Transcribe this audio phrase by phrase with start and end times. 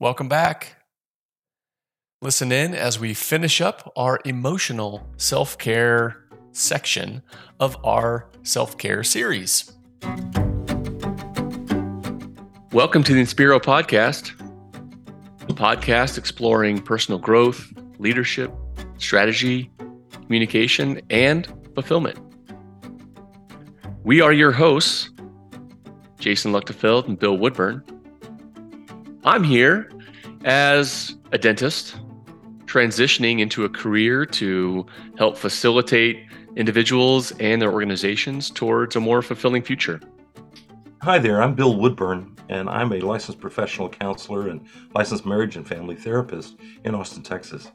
[0.00, 0.76] Welcome back.
[2.22, 7.20] Listen in as we finish up our emotional self care section
[7.60, 9.70] of our self care series.
[12.72, 14.30] Welcome to the Inspiro Podcast,
[15.42, 18.50] a podcast exploring personal growth, leadership,
[18.96, 19.70] strategy,
[20.12, 22.18] communication, and fulfillment.
[24.02, 25.10] We are your hosts,
[26.18, 27.84] Jason Luchtefeld and Bill Woodburn.
[29.22, 29.90] I'm here
[30.46, 31.94] as a dentist,
[32.64, 34.86] transitioning into a career to
[35.18, 36.24] help facilitate
[36.56, 40.00] individuals and their organizations towards a more fulfilling future.
[41.02, 45.68] Hi there, I'm Bill Woodburn, and I'm a licensed professional counselor and licensed marriage and
[45.68, 47.70] family therapist in Austin, Texas.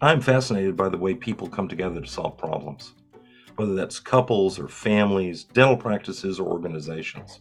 [0.00, 2.94] I'm fascinated by the way people come together to solve problems,
[3.54, 7.40] whether that's couples or families, dental practices, or organizations.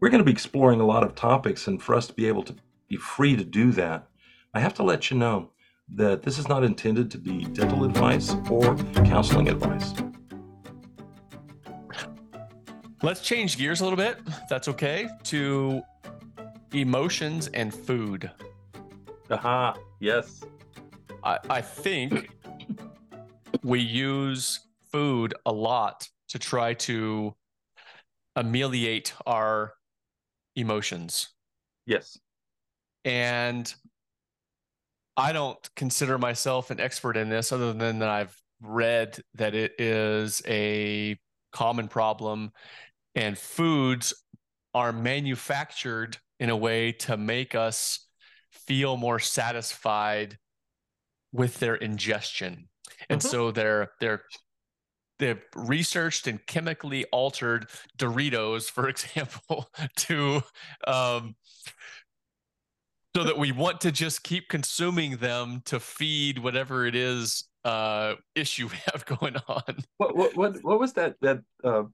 [0.00, 2.44] We're going to be exploring a lot of topics, and for us to be able
[2.44, 2.54] to
[2.88, 4.06] be free to do that,
[4.54, 5.50] I have to let you know
[5.94, 9.92] that this is not intended to be dental advice or counseling advice.
[13.02, 15.82] Let's change gears a little bit, if that's okay, to
[16.72, 18.30] emotions and food.
[19.30, 20.44] Aha, yes.
[21.24, 22.30] I, I think
[23.64, 24.60] we use
[24.92, 27.34] food a lot to try to
[28.36, 29.72] ameliorate our
[30.58, 31.28] emotions.
[31.86, 32.18] Yes.
[33.04, 33.72] And
[35.16, 39.80] I don't consider myself an expert in this other than that I've read that it
[39.80, 41.18] is a
[41.52, 42.52] common problem
[43.14, 44.14] and foods
[44.74, 48.06] are manufactured in a way to make us
[48.52, 50.38] feel more satisfied
[51.32, 52.68] with their ingestion.
[53.08, 53.26] And Mhm.
[53.28, 54.22] so they're they're
[55.18, 60.42] they've researched and chemically altered Doritos, for example, to
[60.86, 61.34] um,
[63.16, 68.14] so that we want to just keep consuming them to feed whatever it is uh,
[68.34, 69.62] issue we have going on.
[69.96, 71.84] What what what, what was that that uh,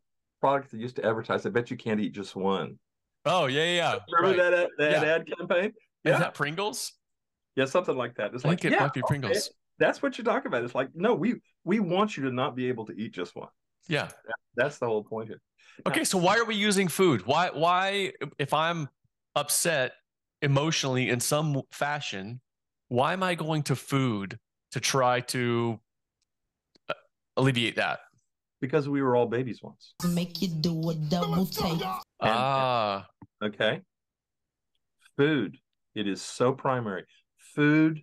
[0.40, 1.46] product that used to advertise?
[1.46, 2.78] I bet you can't eat just one.
[3.24, 3.72] Oh yeah, yeah.
[3.72, 3.98] yeah.
[4.20, 4.50] Remember right.
[4.50, 5.14] that ad, that Yeah.
[5.14, 5.72] ad campaign?
[6.04, 6.92] Is that Pringles?
[7.56, 8.34] yeah, something like that.
[8.34, 9.50] It's I like it yeah, might be okay, Pringles.
[9.78, 10.64] That's what you're talking about.
[10.64, 13.48] It's like no, we we want you to not be able to eat just one.
[13.88, 14.08] Yeah.
[14.56, 15.40] That's the whole point here.
[15.86, 17.26] Okay, so why are we using food?
[17.26, 18.88] Why why if I'm
[19.34, 19.92] upset
[20.42, 22.40] emotionally in some fashion,
[22.88, 24.38] why am I going to food
[24.72, 25.80] to try to
[26.88, 26.94] uh,
[27.36, 28.00] alleviate that?
[28.60, 29.94] Because we were all babies once.
[30.08, 31.82] Make you do a double take.
[32.20, 33.06] Ah,
[33.42, 33.82] Okay.
[35.16, 35.58] Food.
[35.94, 37.04] It is so primary.
[37.36, 38.02] Food,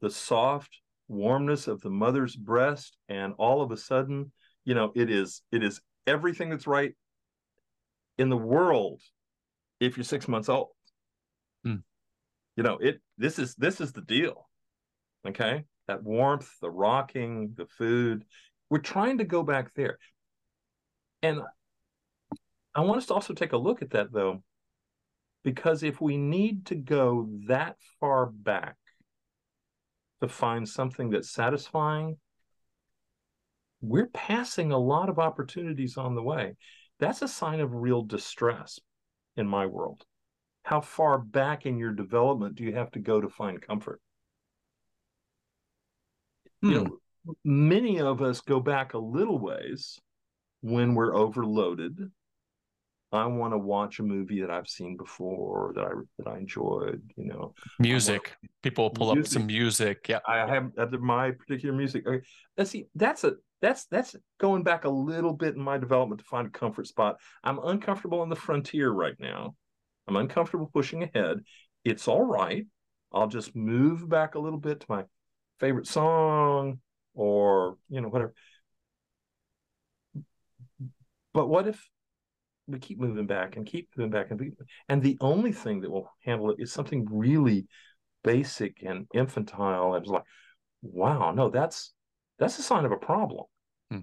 [0.00, 4.32] the soft warmness of the mother's breast, and all of a sudden,
[4.64, 6.94] you know, it is it is everything that's right
[8.18, 9.00] in the world
[9.80, 10.68] if you're six months old.
[11.64, 11.76] Hmm.
[12.56, 14.48] You know, it this is this is the deal.
[15.26, 15.64] Okay.
[15.88, 18.24] That warmth, the rocking, the food.
[18.70, 19.98] We're trying to go back there.
[21.22, 21.40] And
[22.74, 24.42] I want us to also take a look at that though,
[25.44, 28.76] because if we need to go that far back
[30.20, 32.16] to find something that's satisfying,
[33.80, 36.56] we're passing a lot of opportunities on the way.
[36.98, 38.80] That's a sign of real distress
[39.36, 40.04] in my world.
[40.62, 44.00] How far back in your development do you have to go to find comfort?
[46.62, 46.84] You hmm.
[46.84, 46.98] know,
[47.44, 50.00] many of us go back a little ways
[50.62, 52.10] when we're overloaded.
[53.16, 57.02] I want to watch a movie that I've seen before that I that I enjoyed.
[57.16, 58.36] You know, music.
[58.62, 60.08] People will pull up some music.
[60.08, 60.20] Yeah.
[60.26, 62.06] I have my particular music.
[62.06, 62.24] Okay,
[62.56, 62.86] let's see.
[62.94, 66.50] That's a that's that's going back a little bit in my development to find a
[66.50, 67.16] comfort spot.
[67.42, 69.54] I'm uncomfortable on the frontier right now.
[70.06, 71.38] I'm uncomfortable pushing ahead.
[71.84, 72.66] It's all right.
[73.12, 75.04] I'll just move back a little bit to my
[75.58, 76.80] favorite song
[77.14, 78.34] or you know whatever.
[81.32, 81.86] But what if
[82.66, 84.52] we keep moving back and keep moving back and be,
[84.88, 87.66] and the only thing that will handle it is something really
[88.24, 90.24] basic and infantile and it's like
[90.82, 91.92] wow no that's
[92.38, 93.44] that's a sign of a problem.
[93.90, 94.00] Hmm.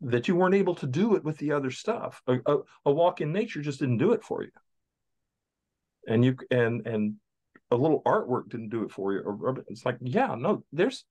[0.00, 2.22] that you weren't able to do it with the other stuff.
[2.26, 4.50] A, a, a walk in nature just didn't do it for you.
[6.06, 7.14] And you and and
[7.70, 9.64] a little artwork didn't do it for you.
[9.68, 11.04] It's like yeah no there's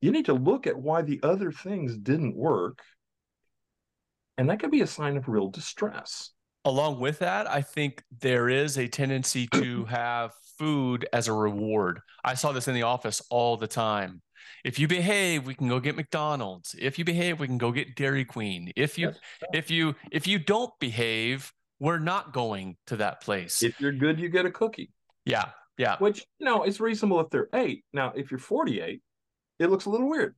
[0.00, 2.82] you need to look at why the other things didn't work
[4.38, 6.30] and that could be a sign of real distress
[6.64, 12.00] Along with that, I think there is a tendency to have food as a reward.
[12.22, 14.20] I saw this in the office all the time.
[14.64, 16.74] If you behave, we can go get McDonald's.
[16.78, 18.72] If you behave, we can go get Dairy Queen.
[18.76, 19.12] If you
[19.54, 23.62] if you if you don't behave, we're not going to that place.
[23.62, 24.90] If you're good, you get a cookie,
[25.24, 25.96] yeah, yeah.
[26.00, 27.84] which you know it's reasonable if they're eight.
[27.94, 29.00] Now, if you're 48,
[29.58, 30.34] it looks a little weird.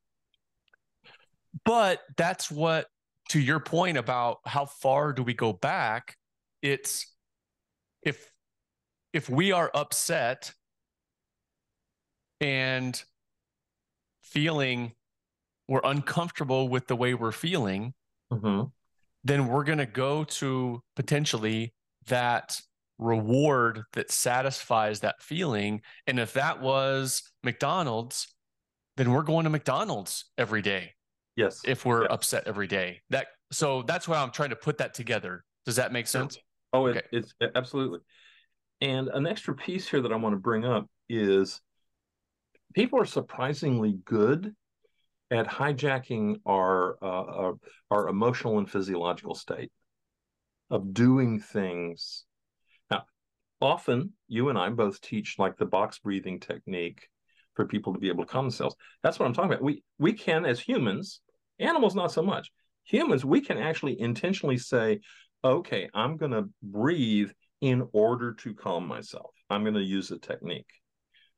[1.64, 2.86] But that's what,
[3.30, 6.16] to your point about how far do we go back?
[6.62, 7.06] It's
[8.02, 8.30] if
[9.12, 10.52] if we are upset
[12.40, 13.02] and
[14.22, 14.92] feeling
[15.68, 17.94] we're uncomfortable with the way we're feeling,
[18.32, 18.66] Mm-hmm.
[19.24, 21.74] then we're going to go to potentially
[22.06, 22.60] that
[22.98, 25.82] reward that satisfies that feeling.
[26.06, 28.28] And if that was McDonald's,
[28.96, 30.92] then we're going to McDonald's every day
[31.36, 31.62] Yes.
[31.64, 33.00] if we're upset every day.
[33.10, 35.44] That so that's why I'm trying to put that together.
[35.64, 36.38] Does that make sense?
[36.72, 37.06] Oh, it, Okay.
[37.12, 38.00] it's absolutely.
[38.80, 41.60] And an extra piece here that I want to bring up is
[42.74, 44.54] people are surprisingly good
[45.30, 47.54] at hijacking our uh, our,
[47.90, 49.70] our emotional and physiological state
[50.70, 52.24] of doing things.
[52.90, 53.04] Now,
[53.60, 57.08] often you and I both teach like the box breathing technique
[57.54, 58.76] for people to be able to calm themselves.
[59.02, 59.62] That's what I'm talking about.
[59.62, 61.20] We we can as humans,
[61.58, 62.50] animals not so much.
[62.84, 65.00] Humans, we can actually intentionally say,
[65.44, 67.30] okay, I'm going to breathe
[67.60, 69.30] in order to calm myself.
[69.48, 70.70] I'm going to use a technique.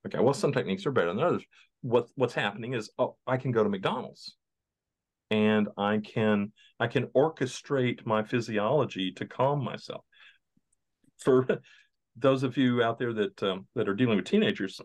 [0.07, 1.45] Okay, well, some techniques are better than others.
[1.83, 4.37] What what's happening is, oh, I can go to McDonald's,
[5.31, 10.05] and I can I can orchestrate my physiology to calm myself.
[11.19, 11.47] For
[12.17, 14.81] those of you out there that um, that are dealing with teenagers,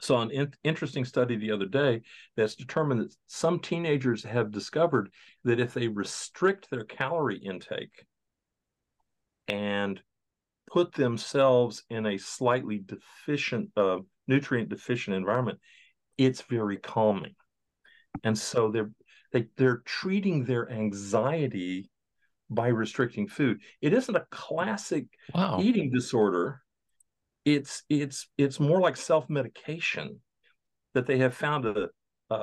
[0.00, 2.02] saw an in- interesting study the other day
[2.36, 5.10] that's determined that some teenagers have discovered
[5.44, 8.04] that if they restrict their calorie intake
[9.48, 10.00] and
[10.70, 15.58] put themselves in a slightly deficient, uh, nutrient deficient environment,
[16.16, 17.34] it's very calming.
[18.24, 18.90] And so they're
[19.32, 21.90] they, they're treating their anxiety
[22.50, 23.60] by restricting food.
[23.80, 25.58] It isn't a classic Wow.
[25.60, 26.62] eating disorder
[27.44, 30.20] it's it's it's more like self-medication
[30.94, 31.88] that they have found a,
[32.30, 32.34] a,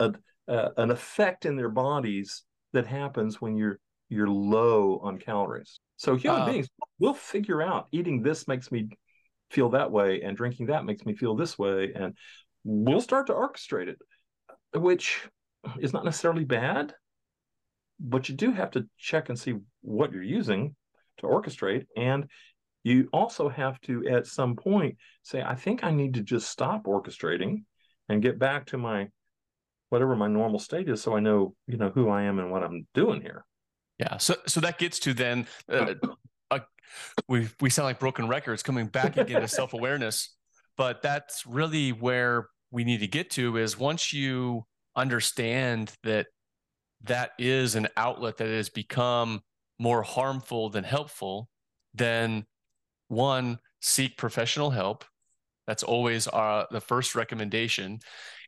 [0.00, 0.12] a,
[0.48, 3.78] a, an effect in their bodies that happens when you're
[4.08, 5.80] you're low on calories.
[5.96, 6.68] So human Uh, beings
[6.98, 8.88] will figure out eating this makes me
[9.50, 12.14] feel that way and drinking that makes me feel this way and
[12.64, 13.98] we'll start to orchestrate it
[14.78, 15.26] which
[15.80, 16.92] is not necessarily bad
[17.98, 20.74] but you do have to check and see what you're using
[21.18, 22.26] to orchestrate and
[22.84, 26.84] you also have to at some point say i think i need to just stop
[26.84, 27.62] orchestrating
[28.08, 29.08] and get back to my
[29.90, 32.62] whatever my normal state is so i know you know who i am and what
[32.62, 33.44] i'm doing here
[33.98, 34.16] Yeah.
[34.18, 35.94] So so that gets to then uh,
[36.50, 36.60] uh,
[37.28, 40.34] we we sound like broken records coming back again to self awareness,
[40.76, 44.64] but that's really where we need to get to is once you
[44.94, 46.26] understand that
[47.02, 49.40] that is an outlet that has become
[49.78, 51.48] more harmful than helpful,
[51.94, 52.44] then
[53.08, 55.04] one seek professional help.
[55.66, 58.00] That's always uh, the first recommendation,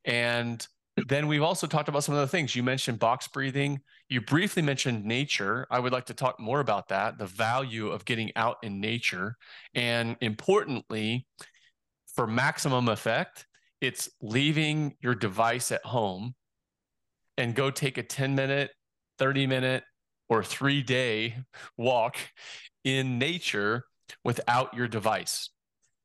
[0.05, 0.67] and
[1.09, 3.81] then we've also talked about some of the things you mentioned box breathing
[4.11, 5.67] you briefly mentioned nature.
[5.71, 9.37] I would like to talk more about that, the value of getting out in nature.
[9.73, 11.27] And importantly,
[12.15, 13.47] for maximum effect,
[13.81, 16.35] it's leaving your device at home
[17.39, 18.73] and go take a 10 minute,
[19.19, 19.85] 30 minute,
[20.29, 21.37] or three day
[21.77, 22.17] walk
[22.85, 23.85] in nature
[24.25, 25.51] without your device.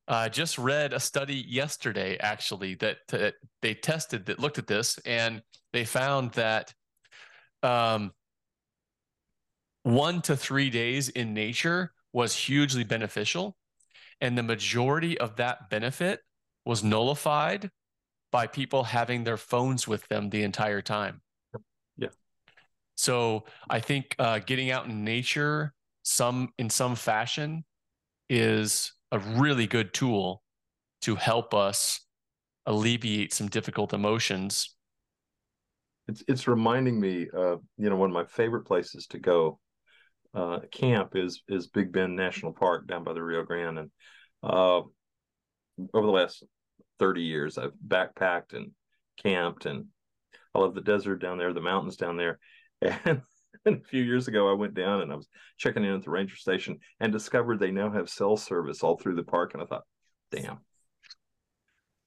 [0.07, 4.67] I uh, just read a study yesterday, actually, that, that they tested that looked at
[4.67, 5.41] this and
[5.74, 6.74] they found that
[7.63, 8.12] um,
[9.81, 13.57] one to three days in nature was hugely beneficial.
[14.21, 16.21] And the majority of that benefit
[16.65, 17.69] was nullified
[18.31, 21.21] by people having their phones with them the entire time.
[21.97, 22.09] Yeah.
[22.95, 27.65] So I think uh, getting out in nature, some in some fashion,
[28.29, 30.41] is a really good tool
[31.01, 32.01] to help us
[32.65, 34.75] alleviate some difficult emotions
[36.08, 39.60] it's it's reminding me of you know one of my favorite places to go
[40.36, 43.91] uh, camp is is Big Bend National Park down by the Rio Grande, and
[44.44, 44.82] uh,
[45.94, 46.44] over the last
[47.00, 48.72] thirty years, I've backpacked and
[49.24, 49.86] camped, and
[50.53, 52.39] I love the desert down there, the mountains down there,
[52.82, 53.22] and.
[53.65, 56.12] And a few years ago, I went down and I was checking in at the
[56.12, 59.53] ranger station and discovered they now have cell service all through the park.
[59.53, 59.83] And I thought,
[60.31, 60.59] damn.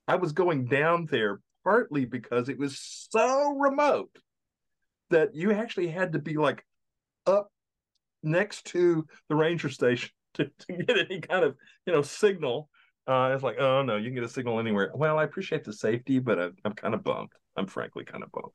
[0.06, 2.78] I was going down there partly because it was
[3.10, 4.16] so remote
[5.10, 6.64] that you actually had to be like
[7.26, 7.50] up
[8.22, 12.68] next to the ranger station to, to get any kind of you know signal
[13.06, 15.72] uh it's like oh no you can get a signal anywhere well i appreciate the
[15.72, 18.52] safety but i'm, I'm kind of bummed i'm frankly kind of bummed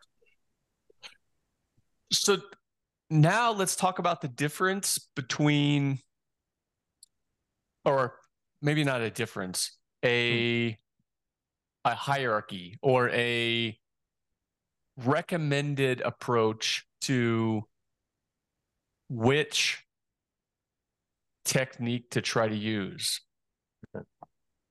[2.11, 2.37] so
[3.09, 5.99] now let's talk about the difference between,
[7.85, 8.15] or
[8.61, 10.77] maybe not a difference, a
[11.85, 13.77] a hierarchy or a
[14.97, 17.63] recommended approach to
[19.09, 19.83] which
[21.43, 23.19] technique to try to use.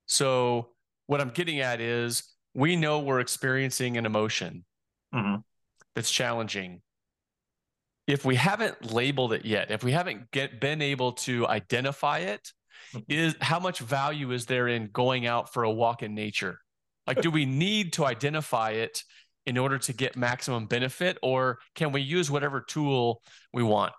[0.07, 0.71] So
[1.07, 2.23] what I'm getting at is
[2.55, 4.65] we know we're experiencing an emotion
[5.13, 5.45] Mhm.
[5.95, 6.83] that's challenging.
[8.07, 12.53] If we haven't labeled it yet, if we haven't get been able to identify it,
[12.95, 13.41] Mhm.
[13.41, 16.59] how much value is there in going out for a walk in nature?
[17.07, 19.03] Like, do we need to identify it
[19.47, 23.93] in order to get maximum benefit, or can we use whatever tool we want?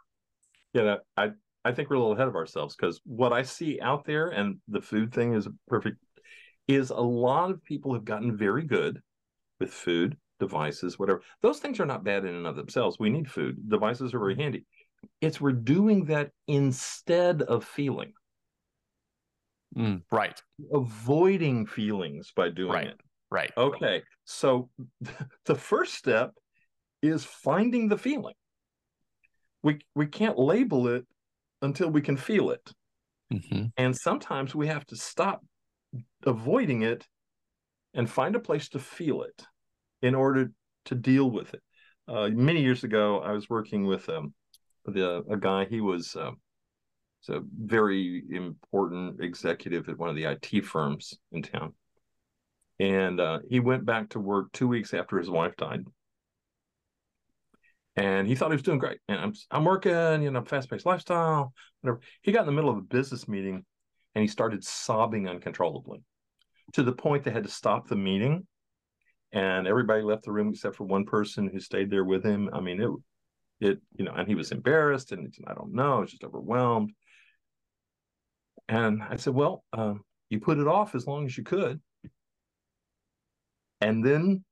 [0.73, 1.31] Yeah, I
[1.65, 4.59] I think we're a little ahead of ourselves because what I see out there, and
[4.67, 5.97] the food thing is perfect,
[6.67, 9.01] is a lot of people have gotten very good
[9.59, 11.21] with food devices, whatever.
[11.41, 12.97] Those things are not bad in and of themselves.
[12.99, 13.69] We need food.
[13.69, 14.65] Devices are very handy.
[15.21, 18.13] It's we're doing that instead of feeling,
[19.75, 20.39] Mm, right,
[20.71, 22.87] avoiding feelings by doing Right.
[22.87, 23.01] it.
[23.31, 23.51] right.
[23.57, 24.69] Okay, so
[25.45, 26.31] the first step
[27.01, 28.35] is finding the feeling.
[29.63, 31.05] We we can't label it
[31.61, 32.71] until we can feel it.
[33.31, 33.71] Mhm.
[33.77, 35.43] And sometimes we have to stop
[36.25, 37.07] avoiding it
[37.93, 39.43] and find a place to feel it
[40.03, 40.51] in order
[40.85, 41.61] to deal with it.
[42.07, 44.33] Uh, many years ago, I was working with um,
[44.85, 45.65] the, a guy.
[45.65, 46.37] He was um,
[47.29, 51.73] a very important executive at one of the IT firms in town.
[52.79, 55.85] And uh, he went back to work two weeks after his wife died.
[57.95, 58.99] And he thought he was doing great.
[59.07, 62.01] And I'm I'm working, you know, fast paced lifestyle, whatever.
[62.23, 63.63] He got in the middle of a business meeting
[64.15, 66.01] and he started sobbing uncontrollably
[66.73, 68.47] to the point they had to stop the meeting.
[69.33, 72.49] And everybody left the room except for one person who stayed there with him.
[72.53, 76.11] I mean, it, it, you know, and he was embarrassed and I don't know, was
[76.11, 76.91] just overwhelmed.
[78.69, 81.81] And I said, well, um, you put it off as long as you could.
[83.81, 84.45] And then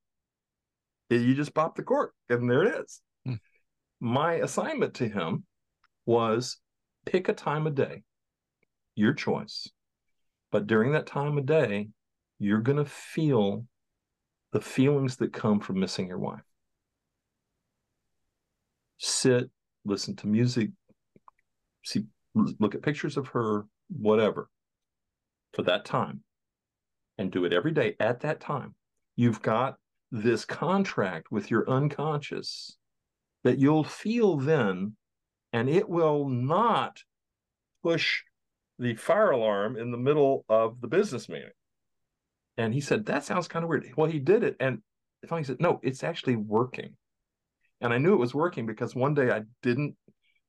[1.09, 3.01] you just pop the cork, and there it is.
[3.25, 3.33] Hmm.
[4.00, 5.45] My assignment to him
[6.05, 6.57] was
[7.05, 8.03] pick a time of day,
[8.95, 9.69] your choice.
[10.51, 11.89] But during that time of day,
[12.39, 13.65] you're going to feel
[14.51, 16.41] the feelings that come from missing your wife.
[18.98, 19.50] Sit,
[19.86, 20.70] listen to music,
[21.84, 22.03] see,
[22.36, 24.50] look at pictures of her, whatever,
[25.53, 26.22] for that time,
[27.17, 28.75] and do it every day at that time.
[29.15, 29.77] You've got
[30.12, 32.77] this contract with your unconscious
[33.43, 34.96] that you'll feel then,
[35.53, 37.00] and it will not
[37.81, 38.22] push
[38.77, 41.50] the fire alarm in the middle of the business meeting.
[42.58, 43.91] And he said, That sounds kind of weird.
[43.96, 44.55] Well, he did it.
[44.60, 44.79] And
[45.27, 46.96] finally said, No, it's actually working.
[47.81, 49.96] And I knew it was working because one day I didn't,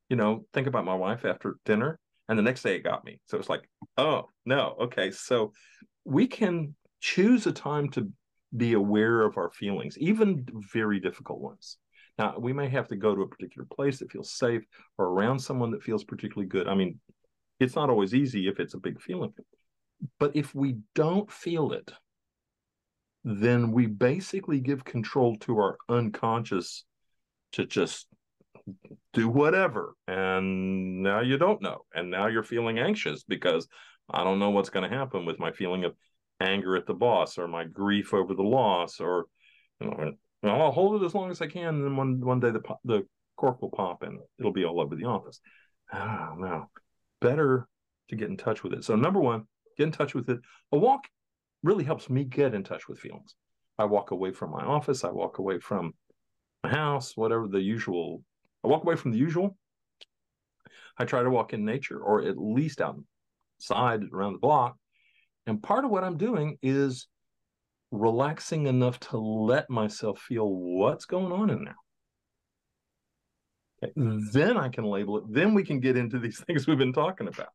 [0.09, 1.99] you know, think about my wife after dinner.
[2.29, 3.21] And the next day it got me.
[3.27, 4.77] So it's like, oh, no.
[4.83, 5.11] Okay.
[5.11, 5.53] So
[6.05, 8.11] we can choose a time to
[8.57, 11.79] be aware of our feelings, even very difficult ones.
[12.19, 14.63] Now, we may have to go to a particular place that feels safe
[14.99, 16.69] or around someone that feels particularly good.
[16.69, 17.01] I mean,
[17.59, 19.33] it's not always easy if it's a big feeling.
[20.19, 21.93] But if we don't feel it,
[23.25, 26.85] then we basically give control to our unconscious
[27.53, 28.09] to just
[29.13, 29.95] do whatever.
[30.09, 31.83] And now you don't know.
[31.95, 33.69] And now you're feeling anxious because
[34.11, 35.95] I don't know what's going to happen with my feeling of
[36.41, 39.27] anger at the boss or my grief over the loss or
[39.81, 42.51] you know I'll hold it as long as I can and then one one day
[42.51, 43.07] the the
[43.37, 45.41] cork will pop and it'll be all over the office.
[45.93, 46.71] Ah, oh no.
[47.21, 47.69] Better
[48.09, 48.85] to get in touch with it.
[48.85, 50.39] So number 1, get in touch with it.
[50.73, 51.05] A walk
[51.63, 53.35] really helps me get in touch with feelings.
[53.79, 55.95] I walk away from my office, I walk away from
[56.63, 58.23] my house, whatever the usual
[58.65, 59.57] I walk away from the usual.
[60.97, 64.77] I try to walk in nature or at least outside around the block
[65.47, 67.09] and part of what I'm doing is
[67.91, 71.77] relaxing enough to let myself feel what's going on in there.
[73.83, 73.93] Okay.
[73.95, 74.21] Hmm.
[74.33, 75.25] Then I can label it.
[75.29, 77.49] Then we can get into these things we've been talking about.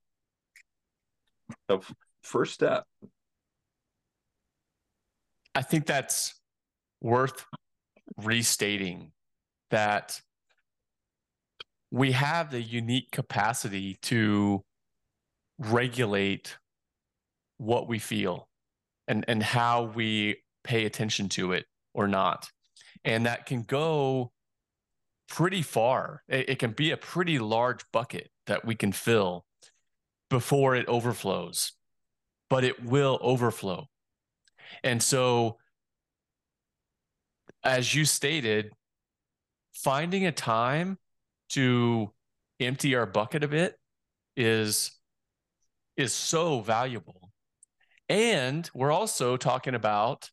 [1.67, 1.79] The
[2.27, 2.85] first step.
[5.55, 6.35] I think that's
[7.01, 7.45] worth
[8.17, 9.11] restating
[9.71, 10.21] that
[11.91, 14.63] we have the unique capacity to
[15.57, 16.57] regulate
[17.57, 18.47] what we feel
[19.07, 22.51] and and how we pay attention to it or not.
[23.03, 24.31] And that can go
[25.29, 26.23] pretty far.
[26.27, 29.45] It, it, can be a pretty large bucket that we can fill
[30.29, 31.71] before it overflows
[32.49, 33.85] but it will overflow
[34.83, 35.57] and so
[37.63, 38.71] as you stated
[39.73, 40.97] finding a time
[41.49, 42.11] to
[42.59, 43.75] empty our bucket a bit
[44.35, 44.91] is
[45.95, 47.31] is so valuable.
[48.07, 50.29] And we're also talking about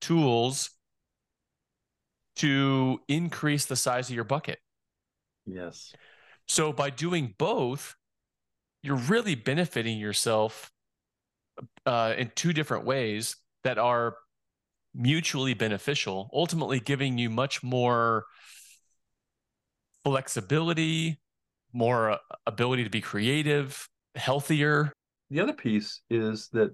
[0.00, 0.70] tools
[2.36, 4.58] to increase the size of your bucket.
[5.46, 5.94] Yes.
[6.46, 7.94] So by doing both,
[8.82, 10.70] you're really benefiting yourself
[11.86, 14.16] uh, in two different ways that are
[14.94, 18.24] mutually beneficial, ultimately giving you much more
[20.04, 21.20] flexibility,
[21.72, 24.92] more uh, ability to be creative, healthier.
[25.30, 26.70] The other piece is that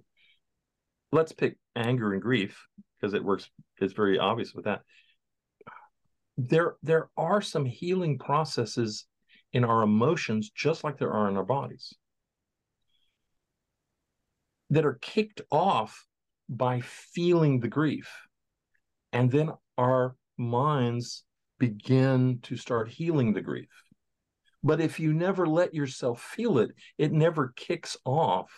[1.13, 2.67] let's pick anger and grief
[3.01, 3.49] because it works,
[3.81, 4.83] it's very obvious with that.
[6.37, 9.07] There, there are some healing processes
[9.53, 11.95] in our emotions, just like there are in our bodies,
[14.71, 16.07] that are kicked off
[16.49, 18.11] by feeling the grief.
[19.13, 21.25] And then our minds
[21.59, 23.69] begin to start healing the grief.
[24.63, 28.51] But if you never let yourself feel it, it never kicks off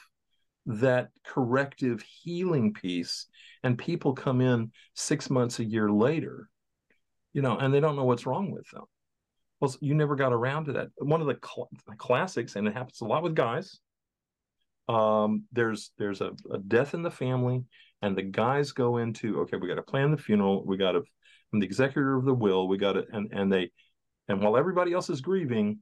[0.67, 3.27] that corrective healing piece.
[3.63, 6.49] And people come in six months, a year later,
[7.33, 8.85] you know, and they don't know what's wrong with them.
[9.61, 10.89] Well, you never got around to that.
[10.97, 13.79] One of the cl- classics, and it happens a lot with guys.
[14.89, 17.65] Um, there's there's a, a death in the family,
[18.01, 21.03] and the guys go into okay, we got to plan the funeral, we got to,
[21.53, 23.71] I'm the executor of the will, we got to, and and they,
[24.29, 25.79] and while everybody else is grieving,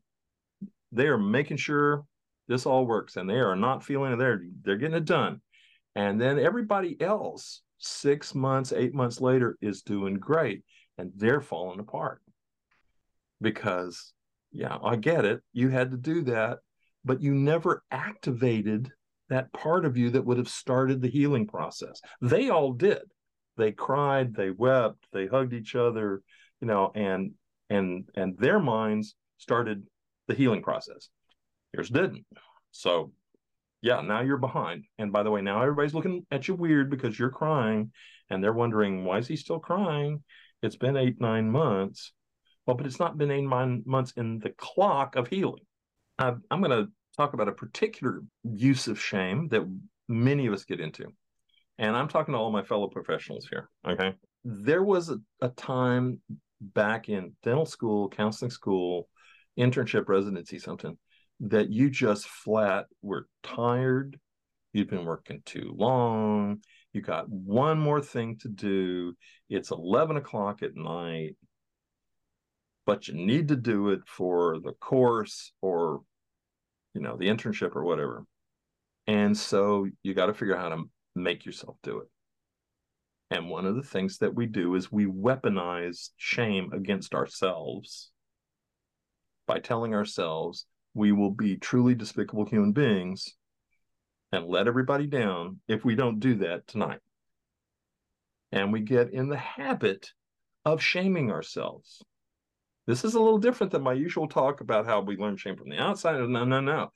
[0.93, 2.05] they are making sure
[2.49, 4.17] this all works, and they are not feeling it.
[4.17, 5.41] They're they're getting it done,
[5.95, 10.63] and then everybody else six months, eight months later is doing great,
[10.99, 12.21] and they're falling apart
[13.41, 14.13] because
[14.53, 15.41] yeah, I get it.
[15.53, 16.59] You had to do that,
[17.05, 18.91] but you never activated
[19.29, 22.01] that part of you that would have started the healing process.
[22.21, 23.03] They all did.
[23.57, 26.23] They cried, they wept, they hugged each other,
[26.61, 27.33] you know, and
[27.69, 29.87] and and their minds started
[30.29, 31.09] the healing process.
[31.73, 32.25] Yours didn't.
[32.73, 33.13] So
[33.83, 34.85] yeah, now you're behind.
[34.99, 37.93] And by the way, now everybody's looking at you weird because you're crying
[38.29, 40.23] and they're wondering, why is he still crying?
[40.63, 42.13] It's been eight, nine months.
[42.67, 45.65] Well, but it's not been eight nine months in the clock of healing.
[46.19, 49.63] Uh, I'm going to talk about a particular use of shame that
[50.09, 51.07] many of us get into.
[51.79, 53.71] And I'm talking to all my fellow professionals here.
[53.87, 54.15] Okay.
[54.45, 56.21] There was a, a time
[56.61, 59.09] back in dental school, counseling school,
[59.59, 60.97] internship, residency, something
[61.41, 64.19] that you just flat were tired.
[64.73, 66.61] You've been working too long.
[66.93, 69.15] You got one more thing to do.
[69.49, 71.37] It's 11 o'clock at night
[72.91, 76.01] but you need to do it for the course or
[76.95, 78.25] you know the internship or whatever
[79.07, 82.09] and so you got to figure out how to make yourself do it
[83.31, 88.11] and one of the things that we do is we weaponize shame against ourselves
[89.47, 93.35] by telling ourselves we will be truly despicable human beings
[94.33, 97.01] and let everybody down if we don't do that tonight.
[98.53, 100.11] And we get in the habit
[100.65, 102.03] of shaming ourselves.
[102.91, 105.69] This is a little different than my usual talk about how we learn shame from
[105.69, 106.19] the outside.
[106.29, 106.91] No, no, no.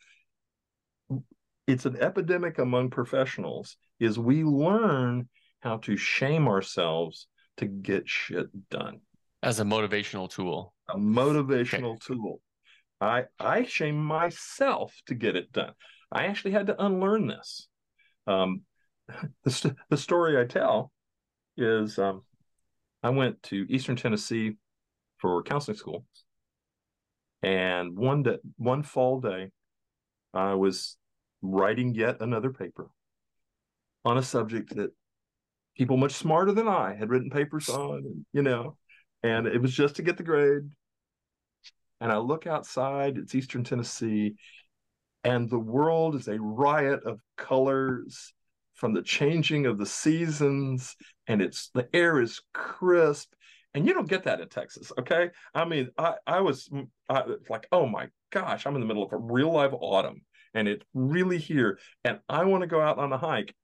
[1.69, 5.29] It's an epidemic among professionals is we learn
[5.61, 7.29] how to shame ourselves
[7.59, 9.03] to get shit done.
[9.45, 10.75] As a motivational tool.
[10.89, 12.15] A motivational okay.
[12.15, 12.41] tool.
[13.01, 15.75] I I shame myself to get it done.
[16.11, 17.69] I actually had to unlearn this.
[18.27, 18.63] Um,
[19.45, 20.91] the, the story I tell
[21.57, 22.23] is um,
[23.05, 24.57] I went to Eastern Tennessee
[25.25, 26.05] for counseling school.
[27.43, 29.49] And one day, one fall day,
[30.35, 30.99] I was
[31.41, 32.91] writing yet another paper
[34.05, 34.91] on a subject that
[35.79, 38.77] people much smarter than I had written papers on, you know,
[39.23, 40.69] and it was just to get the grade.
[42.03, 44.35] And I look outside, it's Eastern Tennessee,
[45.25, 48.35] and the world is a riot of colors
[48.75, 50.95] from the changing of the seasons,
[51.27, 53.33] and it's the air is crisp,
[53.75, 54.93] and you don't get that in Texas.
[54.99, 56.71] Okay, I mean, I I was
[57.09, 60.23] I, like, oh my gosh, I'm in the middle of a real live autumn,
[60.55, 63.55] and it's really here, and I want to go out on a hike,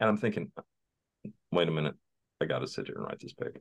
[0.00, 0.50] and I'm thinking,
[1.52, 1.94] wait a minute,
[2.40, 3.60] I got to sit here and write this paper.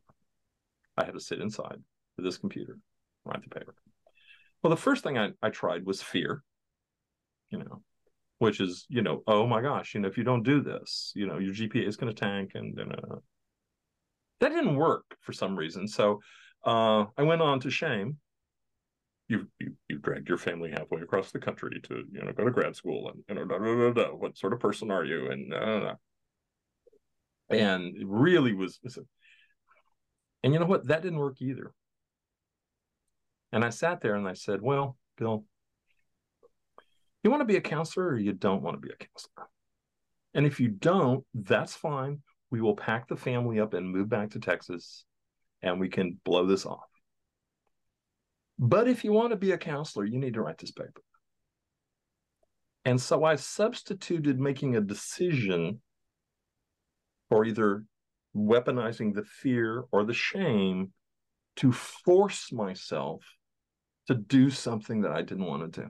[0.97, 1.77] I have to sit inside
[2.15, 2.79] with this computer,
[3.25, 3.75] write the paper.
[4.63, 6.43] Well, the first thing I, I tried was fear,
[7.49, 7.83] you know,
[8.39, 11.27] which is, you know, oh my gosh, you know, if you don't do this, you
[11.27, 13.15] know, your GPA is going to tank and, and uh,
[14.39, 15.87] that didn't work for some reason.
[15.87, 16.21] So
[16.65, 18.17] uh, I went on to shame.
[19.29, 22.51] You, you you dragged your family halfway across the country to you know go to
[22.51, 25.29] grad school and you know da, da, da, da, what sort of person are you
[25.31, 25.53] and
[27.49, 28.79] and it really was
[30.43, 31.73] and you know what that didn't work either
[33.51, 35.45] And I sat there and I said, Well, Bill,
[37.23, 39.49] you want to be a counselor or you don't want to be a counselor?
[40.33, 42.21] And if you don't, that's fine.
[42.49, 45.05] We will pack the family up and move back to Texas
[45.61, 46.87] and we can blow this off.
[48.59, 51.01] But if you want to be a counselor, you need to write this paper.
[52.85, 55.81] And so I substituted making a decision
[57.29, 57.83] for either
[58.35, 60.93] weaponizing the fear or the shame
[61.57, 63.23] to force myself
[64.07, 65.87] to do something that I didn't want to do.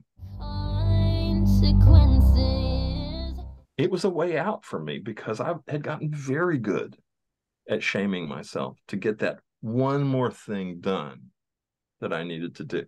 [3.77, 6.97] It was a way out for me because I had gotten very good
[7.69, 11.27] at shaming myself to get that one more thing done
[12.01, 12.85] that I needed to do.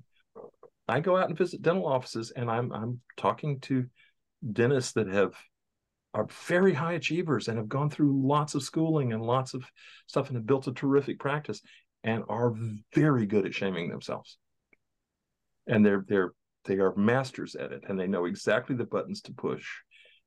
[0.87, 3.85] I go out and visit dental offices and I'm I'm talking to
[4.51, 5.35] dentists that have
[6.13, 9.63] are very high achievers and have gone through lots of schooling and lots of
[10.07, 11.61] stuff and have built a terrific practice
[12.03, 12.55] and are
[12.95, 14.37] very good at shaming themselves.
[15.67, 16.33] And they're they're
[16.65, 19.67] they are masters at it and they know exactly the buttons to push,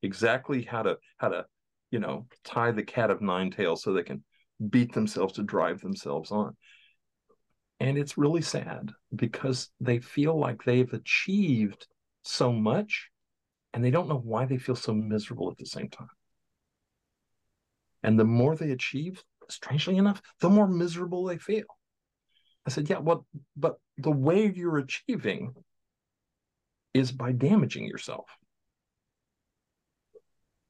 [0.02, 1.46] exactly how to how to,
[1.90, 4.22] you know, tie the cat of nine tails so they can
[4.70, 6.56] beat themselves to drive themselves on.
[7.80, 11.86] And it's really sad because they feel like they've achieved
[12.22, 13.10] so much
[13.72, 16.08] and they don't know why they feel so miserable at the same time.
[18.04, 21.64] And the more they achieve, strangely enough, the more miserable they feel.
[22.66, 25.54] I said, yeah, well, but the way you're achieving
[26.94, 28.26] is by damaging yourself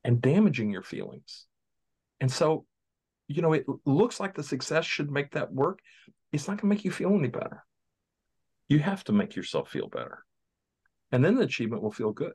[0.04, 1.46] and damaging your feelings.
[2.20, 2.66] And so,
[3.28, 5.80] you know, it looks like the success should make that work.
[6.32, 7.64] It's not going to make you feel any better.
[8.68, 10.24] You have to make yourself feel better.
[11.10, 12.32] And then the achievement will feel good.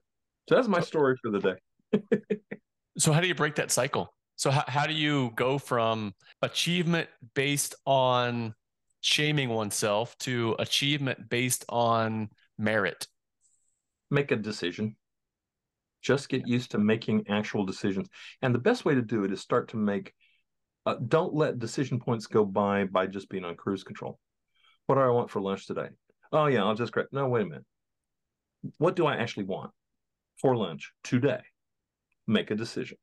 [0.47, 2.37] So that's my story for the day.
[2.97, 4.13] so how do you break that cycle?
[4.35, 8.53] So how, how do you go from achievement based on
[9.01, 13.07] shaming oneself to achievement based on merit?
[14.11, 14.95] Make a decision.
[16.01, 18.07] Just get used to making actual decisions.
[18.41, 20.13] And the best way to do it is start to make
[20.85, 24.19] uh, don't let decision points go by by just being on cruise control.
[24.85, 25.89] What do I want for lunch today?
[26.31, 27.07] Oh yeah, I'll just grab.
[27.11, 27.65] No, wait a minute.
[28.77, 29.71] What do I actually want?
[30.39, 31.41] for lunch today.
[32.27, 32.97] Make a decision.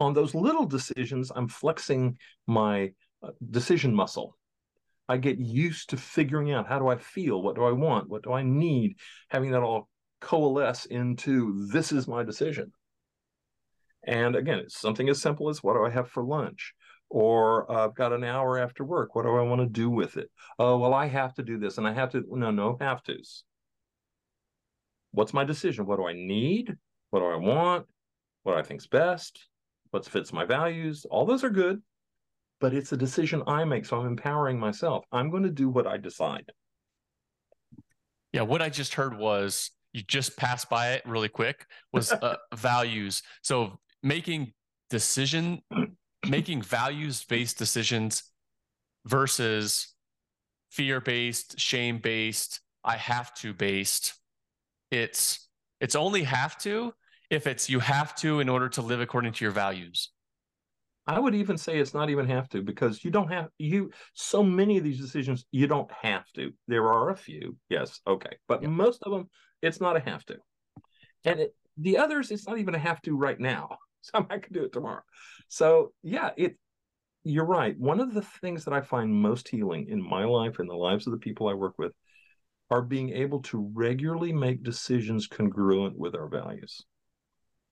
[0.00, 4.36] On those little decisions, I'm flexing my uh, decision muscle.
[5.08, 7.42] I get used to figuring out how do I feel?
[7.42, 8.08] What do I want?
[8.08, 8.96] What do I need?
[9.28, 9.88] Having that all
[10.22, 12.72] coalesce into this is my decision.
[14.04, 16.72] And again, it's something as simple as what do I have for lunch?
[17.10, 19.14] Or uh, I've got an hour after work.
[19.14, 20.30] What do I want to do with it?
[20.58, 22.24] Oh, well, I have to do this and I have to.
[22.30, 23.44] No, no have tos
[25.12, 25.86] what's my decision?
[25.86, 26.74] What do I need?
[27.10, 27.86] What do I want?
[28.42, 29.46] What I think's best?
[29.90, 31.06] What fits my values?
[31.08, 31.80] All those are good,
[32.60, 33.86] but it's a decision I make.
[33.86, 35.04] So I'm empowering myself.
[35.12, 36.50] I'm going to do what I decide.
[38.32, 42.36] Yeah, what I just heard was you just passed by it really quick was uh,
[42.54, 43.22] values.
[43.42, 44.52] So making
[44.90, 45.62] decision,
[46.28, 48.22] making values based decisions
[49.06, 49.94] versus
[50.70, 54.14] fear based, shame based, I have to based
[54.92, 55.48] it's
[55.80, 56.92] it's only have to
[57.30, 60.10] if it's you have to in order to live according to your values.
[61.04, 64.44] I would even say it's not even have to because you don't have you so
[64.44, 66.52] many of these decisions you don't have to.
[66.68, 68.68] There are a few, yes, okay, but yeah.
[68.68, 69.28] most of them
[69.62, 70.36] it's not a have to,
[71.24, 73.78] and it, the others it's not even a have to right now.
[74.04, 75.02] So I can do it tomorrow.
[75.46, 76.56] So yeah, it.
[77.22, 77.78] You're right.
[77.78, 81.06] One of the things that I find most healing in my life and the lives
[81.06, 81.92] of the people I work with
[82.68, 86.84] are being able to regularly make decisions congruent with our values.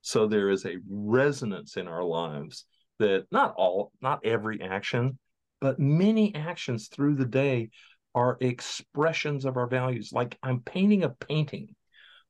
[0.02, 2.64] So there is a resonance in our lives
[2.98, 5.18] that not all, not every action,
[5.60, 7.70] but many actions through the day
[8.14, 10.10] are expressions of our values.
[10.12, 11.74] Like I'm painting a painting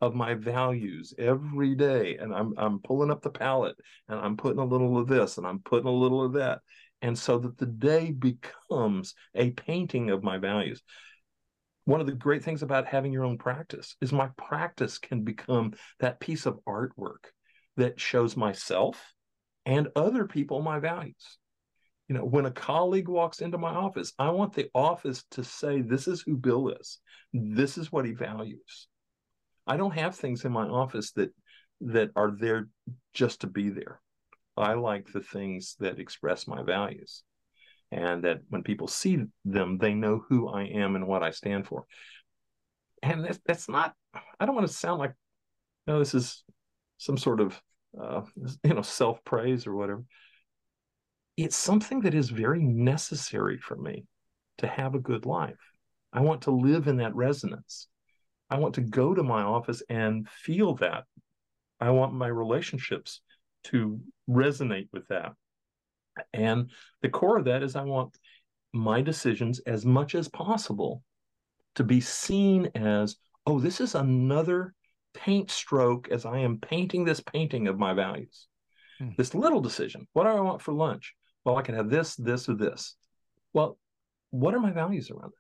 [0.00, 3.76] of my values every day, and I'm I'm pulling up the palette
[4.08, 6.60] and I'm putting a little of this and I'm putting a little of that.
[7.02, 10.82] And so that the day becomes a painting of my values
[11.90, 15.72] one of the great things about having your own practice is my practice can become
[15.98, 17.24] that piece of artwork
[17.76, 19.12] that shows myself
[19.66, 21.38] and other people my values.
[22.08, 25.80] You know, when a colleague walks into my office, I want the office to say,
[25.80, 26.98] This is who Bill is.
[27.32, 28.88] This is what he values.
[29.70, 31.30] I don't have things in my office that
[31.83, 32.68] that are there
[33.14, 34.00] just to be there.
[34.56, 37.22] I like the things that express my values
[37.92, 41.68] and that when people see them, they know who I am and what I stand
[41.68, 41.87] for.
[43.04, 43.94] And that's, that's not,
[44.40, 45.14] I don't want to sound like,
[45.87, 46.42] you know, this is
[46.98, 47.62] some sort of,
[47.98, 48.22] uh,
[48.64, 50.02] you know, self praise or whatever.
[51.37, 54.04] It's something that is very necessary for me
[54.59, 55.61] to have a good life.
[56.12, 57.87] I want to live in that resonance.
[58.50, 61.04] I want to go to my office and feel that.
[61.80, 63.20] I want my relationships
[63.64, 65.32] to resonate with that.
[66.32, 66.70] And
[67.02, 68.18] the core of that is I want
[68.72, 71.02] my decisions as much as possible
[71.76, 74.74] to be seen as, oh, this is another
[75.14, 78.46] paint stroke as I am painting this painting of my values.
[78.98, 79.10] Hmm.
[79.16, 80.06] This little decision.
[80.12, 81.14] What do I want for lunch?
[81.44, 82.96] Well, I can have this, this, or this.
[83.52, 83.78] Well,
[84.30, 85.39] what are my values around it?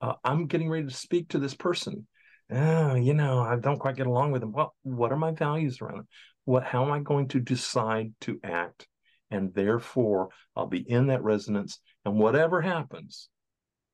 [0.00, 2.06] Uh, I'm getting ready to speak to this person.
[2.50, 4.52] Oh, you know, I don't quite get along with them.
[4.52, 6.06] Well, what are my values around it?
[6.44, 6.64] What?
[6.64, 8.86] How am I going to decide to act?
[9.30, 11.80] And therefore, I'll be in that resonance.
[12.04, 13.28] And whatever happens,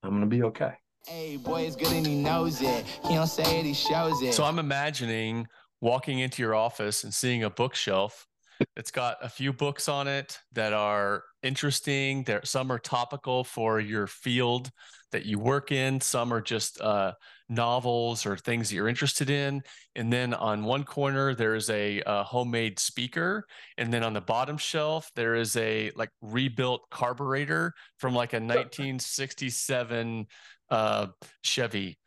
[0.03, 0.75] I'm going to be okay.
[1.07, 2.85] Hey, boy, it's good and he knows it.
[3.09, 4.35] He don't say it, he shows it.
[4.35, 5.49] So I'm imagining
[5.81, 8.27] walking into your office and seeing a bookshelf
[8.77, 12.25] it's got a few books on it that are interesting.
[12.25, 14.71] There, some are topical for your field
[15.13, 16.01] that you work in.
[16.01, 17.13] Some are just uh,
[17.49, 19.63] novels or things that you're interested in.
[19.95, 23.47] And then on one corner there's a, a, homemade speaker,
[23.77, 28.37] and then on the bottom shelf there is a like rebuilt carburetor from like a
[28.41, 30.27] 1967
[30.71, 31.07] uh,
[31.43, 31.99] Chevy.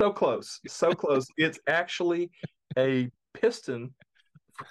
[0.00, 1.26] so close, so close.
[1.38, 2.30] It's actually
[2.76, 3.94] a piston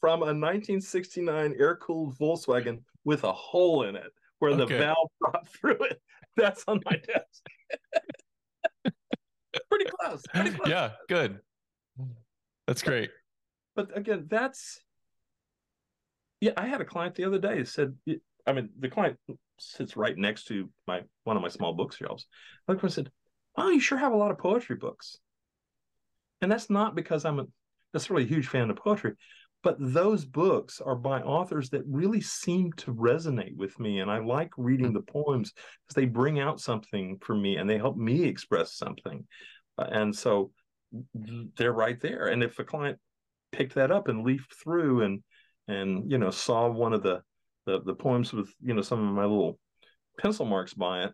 [0.00, 4.64] from a 1969 air cooled Volkswagen with a hole in it where okay.
[4.64, 6.00] the valve dropped through it.
[6.36, 7.46] That's on my desk.
[9.70, 10.22] pretty close.
[10.32, 10.68] Pretty close.
[10.68, 11.38] Yeah, good.
[12.66, 13.10] That's great.
[13.74, 14.80] But again, that's
[16.40, 16.52] yeah.
[16.56, 17.94] I had a client the other day who said,
[18.46, 19.18] I mean, the client
[19.58, 22.26] sits right next to my one of my small bookshelves.
[22.68, 23.10] I said,
[23.56, 25.18] "Oh, you sure have a lot of poetry books."
[26.40, 27.46] And that's not because I'm a
[27.94, 29.14] necessarily a huge fan of poetry,
[29.62, 34.00] but those books are by authors that really seem to resonate with me.
[34.00, 37.76] And I like reading the poems because they bring out something for me and they
[37.76, 39.26] help me express something.
[39.76, 40.50] Uh, and so
[41.56, 42.26] they're right there.
[42.26, 42.98] And if a client
[43.52, 45.22] picked that up and leafed through and
[45.68, 47.20] and you know saw one of the
[47.66, 49.58] the, the poems with you know some of my little
[50.18, 51.12] pencil marks by it,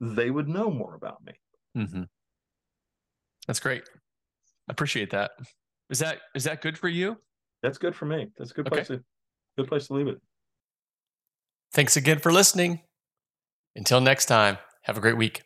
[0.00, 1.32] they would know more about me.
[1.76, 2.02] Mm-hmm.
[3.46, 3.82] That's great.
[4.68, 5.32] I appreciate that.
[5.90, 7.16] Is that is that good for you?
[7.62, 8.28] That's good for me.
[8.36, 8.96] That's a good place okay.
[8.98, 9.04] to
[9.56, 10.20] good place to leave it.
[11.72, 12.80] Thanks again for listening.
[13.76, 15.42] Until next time, have a great week.